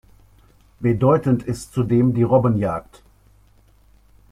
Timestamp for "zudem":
1.73-2.15